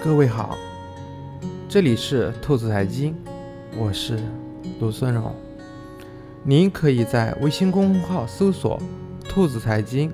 [0.00, 0.56] 各位好，
[1.68, 3.16] 这里是兔子财经，
[3.76, 4.16] 我是
[4.78, 5.34] 卢孙荣。
[6.44, 8.80] 您可以在微信公众号搜索
[9.28, 10.12] “兔子财经”，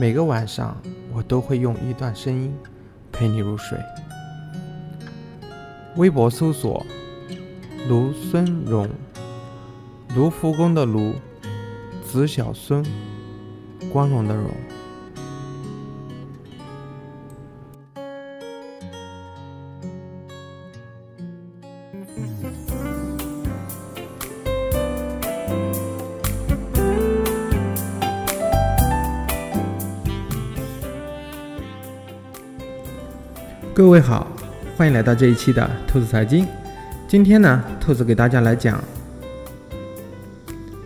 [0.00, 0.80] 每个晚上
[1.12, 2.56] 我都会用一段声音
[3.12, 3.78] 陪你入睡。
[5.96, 6.84] 微博搜索
[7.86, 8.88] “卢孙荣”，
[10.16, 11.12] 卢浮宫的卢，
[12.02, 12.82] 子小孙，
[13.92, 14.50] 光荣的荣。
[33.80, 34.26] 各位好，
[34.76, 36.46] 欢迎来到这一期的兔子财经。
[37.08, 38.78] 今天呢，兔子给大家来讲，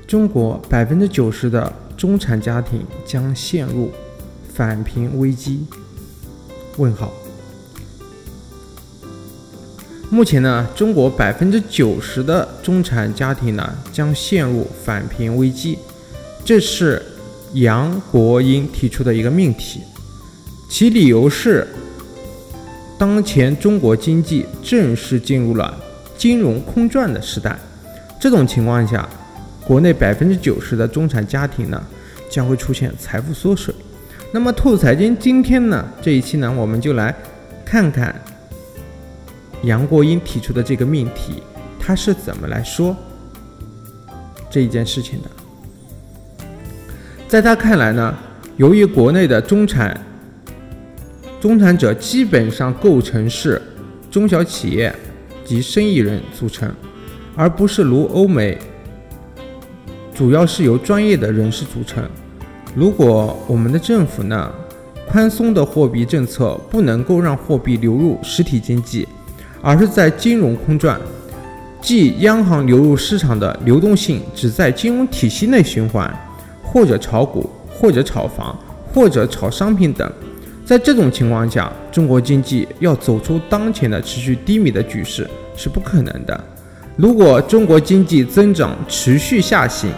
[0.06, 3.90] 中国百分之九十的中产家庭将陷入
[4.54, 5.66] 返贫危机？
[6.76, 7.12] 问号。
[10.08, 15.76] 目前呢，中国百分之九十的中产家庭呢将陷入返贫危机，
[16.44, 17.02] 这是
[17.54, 19.80] 杨国英提出的一个命题，
[20.70, 21.66] 其理由是。
[23.04, 25.78] 当前中国经济正式进入了
[26.16, 27.54] 金融空转的时代，
[28.18, 29.06] 这种情况下，
[29.62, 31.78] 国内百分之九十的中产家庭呢
[32.30, 33.74] 将会出现财富缩水。
[34.32, 37.14] 那么，兔财经今天呢这一期呢，我们就来
[37.62, 38.18] 看看
[39.64, 41.42] 杨国英提出的这个命题，
[41.78, 42.96] 他是怎么来说
[44.48, 46.46] 这一件事情的。
[47.28, 48.14] 在他看来呢，
[48.56, 49.94] 由于国内的中产。
[51.44, 53.60] 中产者基本上构成是
[54.10, 54.90] 中小企业
[55.44, 56.74] 及生意人组成，
[57.36, 58.56] 而不是如欧美，
[60.14, 62.02] 主要是由专业的人士组成。
[62.74, 64.50] 如果我们的政府呢，
[65.06, 69.06] 宽松的货币政策不能够让货币流入实体经济，
[69.60, 70.98] 而是在金融空转，
[71.78, 76.10] 即央行流入市场的流动性只在金融体系内循环，
[76.62, 78.58] 或者炒股，或者炒房，
[78.94, 80.10] 或者炒商品等。
[80.64, 86.44] 在这种情况下，中国经济要走出当前的持续低迷的局势是不可能的。
[86.96, 89.90] 如果中国经济增长持续下行，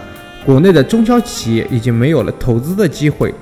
[0.45, 3.33] 国内的中小企业已经没有了投资的机会，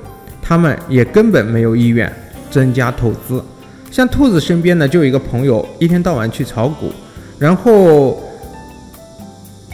[0.41, 2.11] 他们也根本没有意愿
[2.51, 3.43] 增加投资。
[3.89, 6.91] 像兔子身边呢，就有一个朋友，一天到晚去炒股，
[7.39, 8.21] 然后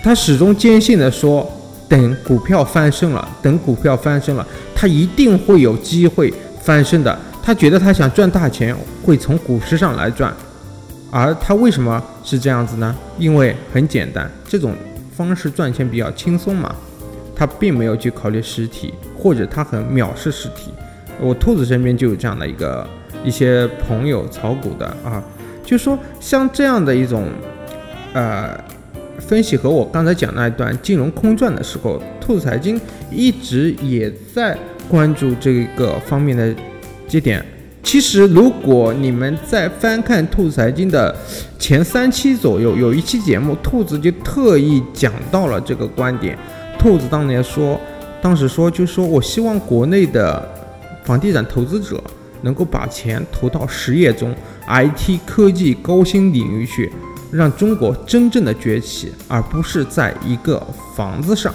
[0.02, 1.52] 他始终坚信的说，
[1.90, 7.20] 等股票翻身了，等股票翻身了，他一定会有机会翻身的。
[7.44, 10.32] 他觉得他想赚大钱会从股市上来赚，
[11.10, 12.96] 而他为什么是这样子呢？
[13.18, 14.76] 因为很简单，这种
[15.16, 16.76] 方式赚钱比较轻松嘛。
[17.36, 20.72] 他并没有去考虑实体，或者他很藐视实体。
[21.20, 22.88] 我兔子身边就有这样的一个
[23.24, 25.24] 一些朋友炒股的啊，
[25.66, 27.28] 就说像这样的一种
[28.14, 28.56] 呃
[29.18, 34.56] 分析和我刚才讲那一段金融空转的时候，兔子财经一直也在
[34.88, 36.54] 关注这个方面的。
[37.12, 37.46] 这点，
[37.84, 41.14] 其实如果你们在翻看兔子财经的
[41.60, 46.38] 前三期左右，有一期节目，兔子就特意讲到了这个观点。
[46.80, 47.78] 兔子当年说，
[48.22, 50.42] 当时说，就说我希望国内的
[51.04, 52.02] 房地产投资者
[52.44, 54.34] 能够把钱投到实业中
[54.70, 56.90] ，IT 科技高新领域去，
[57.30, 61.54] 让中国真正的崛起，而不是在一个房子上。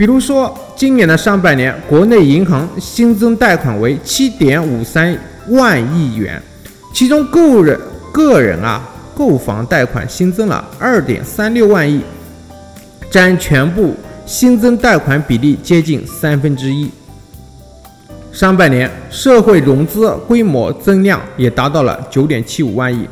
[0.00, 5.14] 比如说，今年的上半年，国内银行新增贷款为七点五三
[5.48, 6.42] 万亿元，
[6.94, 7.78] 其中个人
[8.10, 8.82] 个人啊
[9.14, 12.00] 购房贷款新增了二点三六万亿，
[13.10, 13.94] 占全部
[14.24, 16.90] 新增贷款比例接近三分之一。
[18.32, 23.06] 上半年社会融资规模增量也达到了九点七五万亿，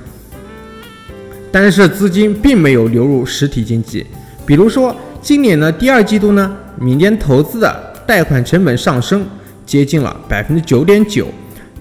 [1.53, 4.07] 但是资金并没有流入实体经济。
[4.47, 6.57] 比如说，今年的第二季度呢？
[6.81, 9.27] 民间投资的贷款成本上升，
[9.67, 11.27] 接近了百分之九点九，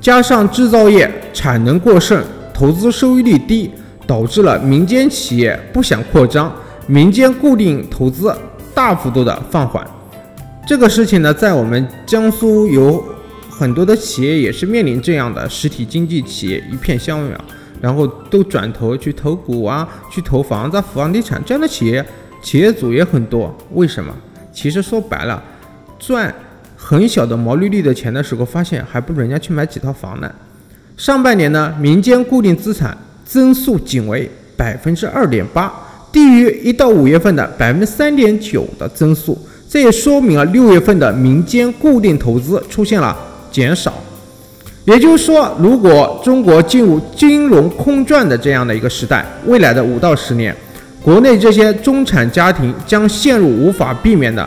[0.02, 2.22] 加上制造业产能过剩，
[2.54, 3.70] 投资收益率低，
[4.08, 6.52] 导致了民间企业不想扩张，
[6.88, 8.36] 民间固定投资
[8.74, 9.86] 大幅度的放缓。
[10.68, 13.02] 这个事情呢，在我们江苏有
[13.50, 17.38] 很多的企业也是面临这样的实体经济企业一片萧条，
[17.80, 22.04] 然后都转头去投股啊，去投房子、房地产这样的企业，
[22.42, 23.56] 企业主也很多。
[23.74, 24.14] 为什么？
[24.54, 25.44] 其实说白了，
[26.00, 26.34] 赚
[26.76, 30.32] 很小的毛利率的钱的时候，发现还不如人家去买几套房呢。
[30.96, 35.72] 上半年呢，民间固定资产增速仅为百分之二点八，
[36.12, 39.38] 低于一到五月份的百分之三点九的增速。
[39.70, 43.16] 这也说明了六月份的民间固定投资出现了
[43.52, 43.94] 减少。
[44.86, 50.56] 也就是说，如果中国进入金融空转的这样的一个时代，未来的五到十年，
[51.08, 54.46] 国内这些中产家庭将陷入无法避免的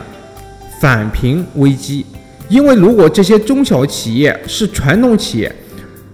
[0.79, 2.05] 返贫危机。
[2.49, 5.51] 因为如果这些中小企业是传统企业，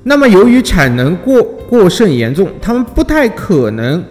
[0.03, 4.01] 那么由于产能过过剩严重，他们不太可能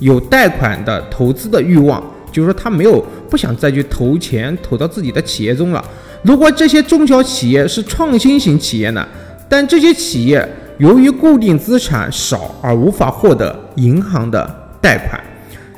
[0.00, 5.82] 有贷款的投资的欲望，就是说他没有不想再去投钱投到自己的企业中了。
[6.20, 9.08] 如果这些中小企业是创新型企业呢？
[9.48, 14.46] 但这些企业由于固定资产少而无法获得银行的
[14.78, 15.18] 贷款，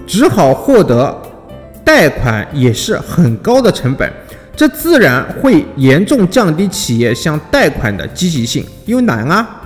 [0.07, 1.17] 只好获得
[1.85, 4.11] 贷款也是很高的成本。
[4.55, 9.63] 这自然会严重降低企业向贷款的积极性，因为难啊，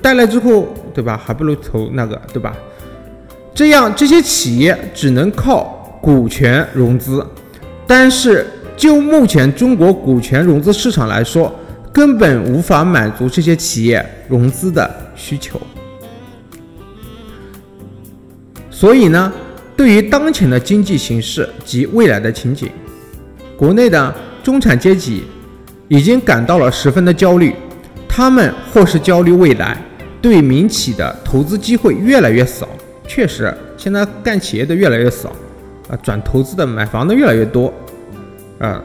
[0.00, 1.20] 贷了之后，对吧？
[1.22, 2.54] 还不如投那个，对吧？
[3.52, 7.26] 这样这些企业只能靠股权融资，
[7.84, 8.46] 但是
[8.76, 11.52] 就目前中国股权融资市场来说，
[11.92, 15.60] 根本无法满足这些企业融资的需求。
[18.70, 19.32] 所以呢，
[19.78, 22.68] 对于当前的经济形势及未来的情景，
[23.56, 24.12] 国内的。
[24.40, 25.24] 中产阶级
[25.88, 27.54] 已经感到了十分的焦虑，
[28.08, 29.76] 他们或是焦虑未来，
[30.22, 32.66] 对民企的投资机会越来越少。
[33.06, 35.28] 确实，现在干企业的越来越少，
[35.88, 37.70] 啊，转投资的、买房的越来越多，
[38.58, 38.82] 啊，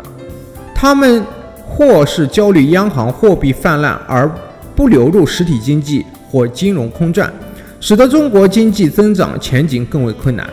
[0.76, 1.24] 他们
[1.66, 4.30] 或是焦虑央行货币泛滥而
[4.76, 7.32] 不流入实体经济或金融空转，
[7.80, 10.50] 使得中国经济增长前景更为困难，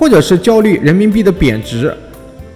[0.00, 1.94] 或者是焦虑人民币的贬值。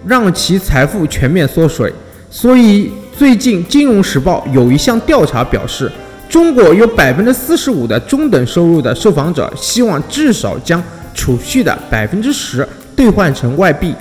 [0.07, 1.91] 让其财富全面缩水，
[2.29, 5.91] 所以最近《金融时报》有一项调查表示，
[6.29, 10.83] 中国有百分之四十五的中等收入的受访者希望至少将
[11.15, 13.95] 储蓄的百分之十兑换成外币，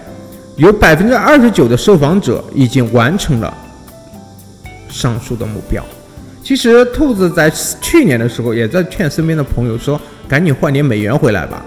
[0.56, 3.54] 有百分之二十九的受访者已经完成了
[4.90, 5.82] 上述的目标。
[6.42, 7.50] 其实，兔子在
[7.80, 9.98] 去年的时候也在劝身边的朋友说，
[10.28, 11.64] 赶紧换点美元回来吧。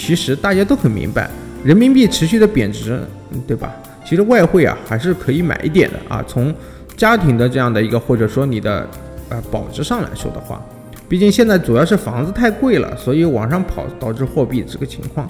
[0.00, 1.30] 其实大家都很明白。
[1.62, 2.98] 人民币持续的贬值，
[3.46, 3.70] 对吧？
[4.02, 6.24] 其实外汇啊还是可以买一点的啊。
[6.26, 6.52] 从
[6.96, 8.88] 家庭的这样的一个或者说你的
[9.28, 10.58] 呃保值上来说的话，
[11.06, 15.28] 毕竟现在主要是房子太贵了，所以往上跑导致货币这个情况。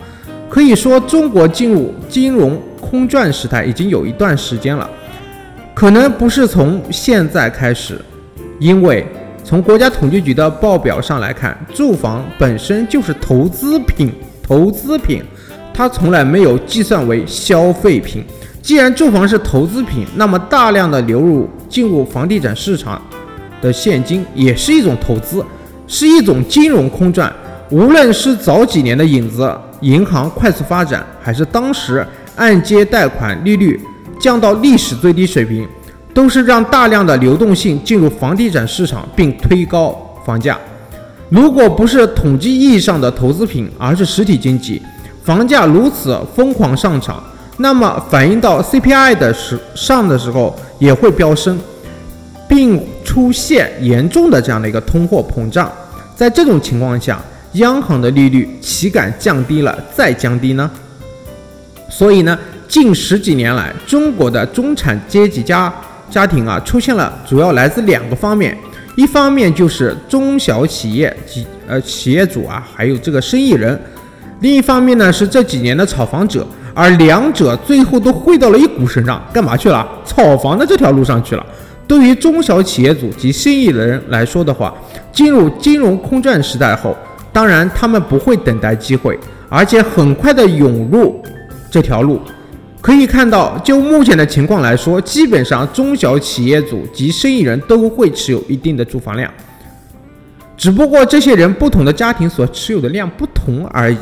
[0.48, 4.88] 可以说中国进入金融空转时代已经有一段时间了，
[5.74, 8.00] 可能不是从现在开始，
[8.60, 9.04] 因为
[9.42, 14.12] 从国家统计局的报表上来看，住房本身就是投资品，
[14.50, 15.22] 投资品。
[15.72, 18.24] 它从来没有计算为消费品。
[18.60, 23.00] 既然住房是投资品，那么大量的流入进入房地产市场
[23.62, 25.42] 的现金也是一种投资，
[25.86, 27.32] 是一种金融空转。
[27.70, 32.04] 无论是早几年的影子银行快速发展，还是当时
[32.34, 33.80] 按揭贷款利率
[34.18, 35.66] 降到历史最低水平，
[36.12, 40.58] 都是让大量的流动性进入房地产市场，并推高房价。
[41.30, 44.82] 如果不是统计意义上的投资品，而是实体经济。
[45.22, 47.22] 房价如此疯狂上涨，
[47.58, 51.56] 那么反映到 CPI 的时上的时候也会飙升，
[52.48, 55.70] 并出现严重的这样的一个通货膨胀。
[56.16, 57.20] 在这种情况下，
[57.52, 60.68] 央行的利率岂敢降低了再降低呢？
[61.88, 62.36] 所以呢，
[62.66, 65.72] 近十几年来，中国的中产阶级家
[66.10, 68.56] 家庭啊，出现了主要来自两个方面，
[69.00, 73.80] 一方面就是中小企业及呃企业主啊，还有这个生意人。
[74.40, 79.88] 另一方面呢，是这几年的炒房者，而两者最后都汇到了一股身上，干嘛去了？
[80.04, 81.46] 炒房的这条路上去了。
[81.86, 84.74] 对于中小企业主及生意人来说的话，
[85.10, 86.94] 进入金融空转时代后，
[87.32, 91.22] 当然他们不会等待机会，而且很快的涌入
[91.70, 92.20] 这条路。
[92.80, 99.30] 可以看到，就目前的情况来说，基本上中小企业主及生意人都会持有一定的住房量，
[100.56, 103.98] 只不过这些人不同的家庭所持有的量不同而已。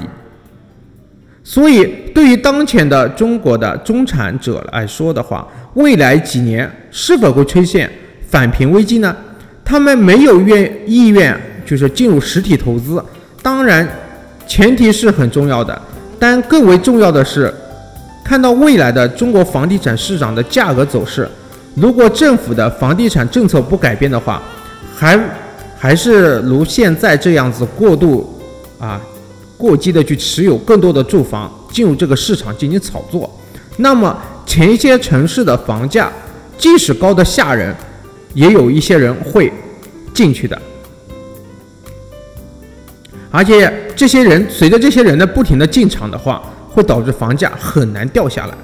[1.43, 7.91] 所以，对于当前的中国的中产者来说的话，未来几年是否会出现
[8.29, 9.17] 返贫危机呢？
[9.65, 11.35] 他们没有愿意愿，
[11.67, 13.03] 就是进入实体投资。
[13.43, 13.89] 当然，
[14.47, 15.81] 前提是很重要的，
[16.19, 17.53] 但更为重要的是，
[18.29, 21.27] 看到未来的中国房地产市场的价格走势。
[21.75, 24.43] 如果政府的房地产政策不改变的话，
[24.95, 25.19] 还
[25.79, 28.39] 还是如现在这样子过度
[28.79, 29.01] 啊。
[29.57, 33.29] 过激的去持有更多的住房，进入这个市场进行炒作，
[33.79, 34.17] 那么
[34.47, 36.13] 前一些城市的房价
[36.57, 37.75] 即使高的吓人，
[38.35, 39.53] 也有一些人会
[40.15, 40.57] 进去的，
[43.33, 46.41] 而且这些人随着这些人的不停的进场的话，
[46.79, 48.55] 会导致房价很难掉下来，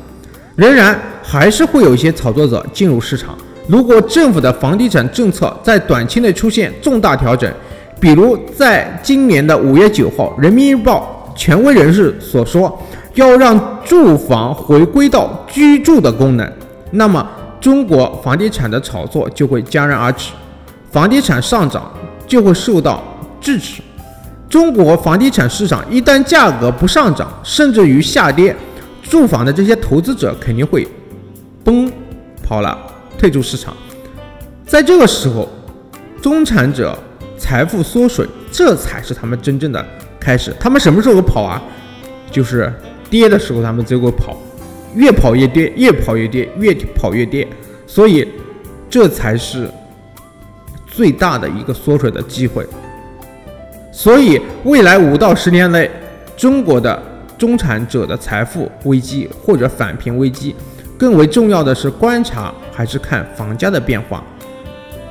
[0.55, 7.53] 仍然还是会有一些炒作者进入市场，如果政府的房地产政策在短期内出现重大调整，
[7.99, 12.81] 比如在今年的五月九号，《人民日报》权威人士所说
[13.15, 16.53] 要让住房回归到居住的功能，
[16.93, 17.29] 那么
[17.61, 20.31] 中国房地产的炒作就会戛然而止，
[20.93, 21.93] 房地产上涨
[22.29, 23.03] 就会受到
[23.41, 23.83] 制止。
[24.49, 28.55] 中国房地产市场一旦价格不上涨，甚至于下跌，
[29.03, 30.87] 住房的这些投资者肯定会
[31.65, 31.91] 崩
[32.43, 32.79] 跑了，
[33.19, 33.77] 退出市场。
[34.67, 35.49] 在这个时候，
[36.23, 36.97] 中产者
[37.37, 39.85] 财富缩水，这才是他们真正的
[40.21, 40.55] 开始。
[40.61, 41.61] 他们什么时候跑啊？
[42.31, 42.73] 就是
[43.11, 44.37] 跌的时候，他们才会跑，
[44.95, 47.47] 越跑越跌，越跑越跌，越跑越跌。
[47.87, 48.27] 所以，
[48.89, 49.69] 这才是
[50.87, 52.67] 最大的一个缩水的机会。
[53.97, 55.89] 所以，未来五到十年内，
[56.37, 57.01] 中国的
[57.39, 60.53] 中产者的财富危机或者返贫危机，
[60.99, 64.21] 更为重要的是观察还是看房价的变化。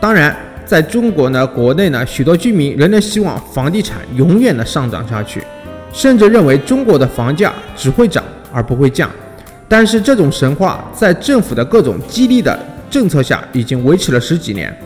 [0.02, 0.36] 当然，
[0.66, 5.42] 在中国呢，国内呢，许多居民仍然希望房地产永远的上涨下去，
[5.94, 8.22] 甚至认为中国的房价只会涨
[8.52, 9.10] 而不会降。
[9.70, 12.60] 但是，这种神话在政府的各种激励的
[12.90, 14.78] 政策下，已经维持了十几年，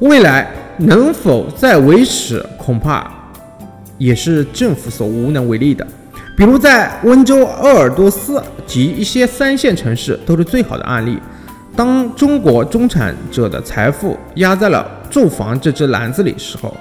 [0.00, 0.46] 未来
[0.76, 3.10] 能否再维持，恐怕。
[3.98, 5.86] 也是政府所无能为力的，
[6.36, 11.18] 比如在温州、鄂尔多斯及一些三线城市都是最好的案例。
[11.74, 16.74] 当中国中产者的财富压在了住房这只篮子里时候，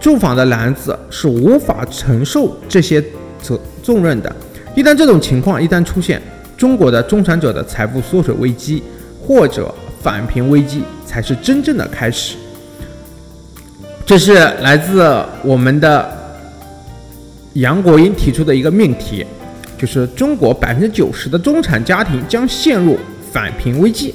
[0.00, 3.02] 住房的篮子是无法承受这些
[3.42, 4.34] 责重任的。
[4.74, 6.20] 一旦这种情况一旦出现，
[6.56, 8.82] 中国的中产者的财富缩水危机
[9.20, 12.36] 或者返贫危机才是真正的开始。
[14.06, 16.21] 这是来自我们的。
[17.54, 19.26] 杨国英提出的一个命题，
[19.76, 22.98] 就是中国百分之九十的中产家庭将陷入
[23.30, 24.14] 返贫危机。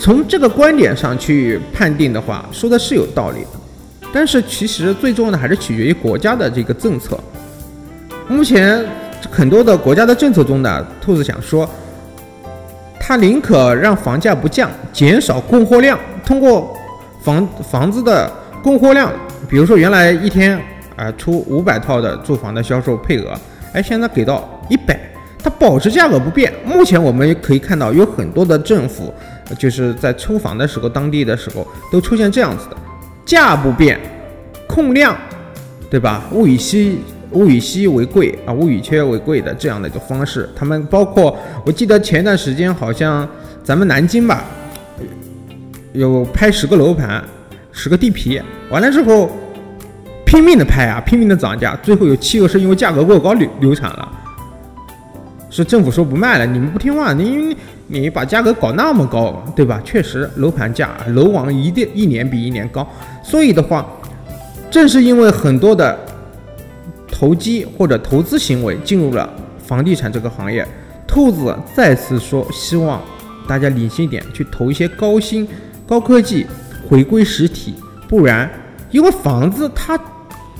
[0.00, 3.48] 从这个观点上去判定的话，说的是有道理的。
[4.12, 7.18] 但是其实最重要的还是取决于国家的这个政策。
[8.26, 8.84] 目前
[9.30, 11.68] 很多的国家的政策中呢，兔子想说，
[12.98, 16.76] 他宁可让房价不降，减少供货量，通过
[17.22, 18.28] 房房子的
[18.62, 19.12] 供货量，
[19.48, 20.60] 比如说原来一天。
[20.96, 23.32] 啊，出五百套的住房的销售配额，
[23.72, 24.98] 哎，现在给到一百，
[25.42, 26.52] 它保持价格不变。
[26.64, 29.12] 目前我们也可以看到，有很多的政府
[29.58, 32.76] 就是在出房的时候，当地的时候都出现这样子的，
[33.26, 33.98] 价不变，
[34.68, 35.16] 控量，
[35.90, 36.22] 对吧？
[36.30, 37.00] 物以稀
[37.32, 40.48] 物以稀为贵啊，物以缺为贵的这样的一个方式。
[40.54, 41.36] 他们包括，
[41.66, 43.28] 我记得前段时间好像
[43.64, 44.44] 咱们南京吧，
[45.92, 47.24] 有拍十个楼盘，
[47.72, 49.28] 十个地皮，完了之后。
[50.34, 54.12] 拼命的拍啊，拼命的涨价，最后有七个是因为价格过高流流产了，
[55.48, 59.80] 是政府说不卖了，你们不听话，你你把价格搞那么高，对吧？
[59.84, 62.84] 确实楼盘价楼王一定一年比一年高，
[63.22, 63.86] 所以的话，
[64.72, 65.96] 正是因为很多的
[67.08, 69.32] 投机或者投资行为进入了
[69.64, 70.66] 房地产这个行业，
[71.06, 73.00] 兔子再次说，希望
[73.46, 75.46] 大家理性一点，去投一些高新
[75.86, 76.44] 高科技，
[76.88, 77.76] 回归实体，
[78.08, 78.50] 不然
[78.90, 79.96] 因为房子它。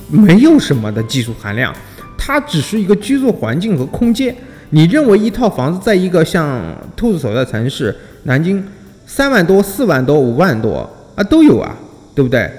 [0.09, 1.75] 没有什么的技术含量，
[2.17, 4.35] 它只是一个居住环境和空间。
[4.71, 6.61] 你认为一套房子在一个像
[6.97, 7.95] 兔子所在的城市
[8.25, 8.65] 南京，
[9.07, 11.77] 三万多、四万多、五万多啊都有啊，
[12.15, 12.51] 对不对？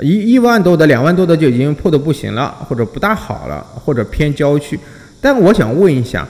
[0.00, 4.78] 一一万多的、两万多的就已经破的不行了，或者不大好了，或者偏郊区。
[5.20, 6.26] 但我想问一下，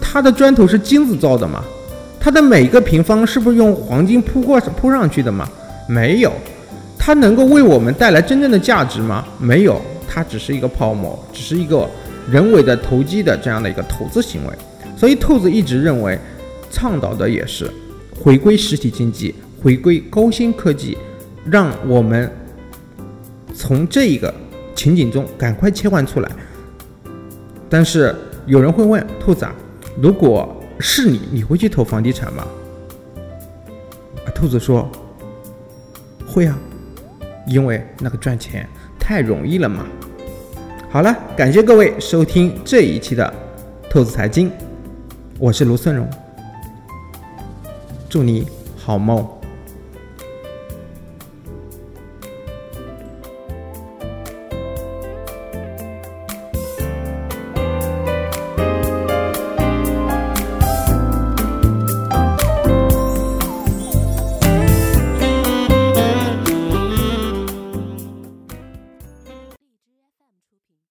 [0.00, 1.62] 它的砖头是金子造的吗？
[2.18, 5.46] 它的每个平方是不是用黄金铺过铺上去的吗？
[5.86, 6.32] 没有。
[7.04, 9.26] 它能够为我们带来真正的价值吗？
[9.36, 11.90] 没有，它只是一个泡沫，只是一个
[12.30, 14.54] 人为的投机的这样的一个投资行为。
[14.96, 16.16] 所以，兔子一直认为，
[16.70, 17.68] 倡导的也是
[18.20, 20.96] 回归实体经济，回归高新科技，
[21.44, 22.30] 让我们
[23.52, 24.32] 从这一个
[24.76, 26.30] 情景中赶快切换出来。
[27.68, 28.14] 但是，
[28.46, 29.52] 有人会问兔子啊，
[30.00, 32.46] 如果是你，你会去投房地产吗？
[34.32, 34.88] 兔子说，
[36.24, 36.56] 会啊。
[37.46, 38.68] 因为那个赚钱
[38.98, 39.86] 太容易了嘛。
[40.90, 43.32] 好了，感谢各位收听这一期的
[43.88, 44.52] 兔子财经，
[45.38, 46.08] 我是卢森荣，
[48.08, 48.46] 祝你
[48.76, 49.41] 好梦。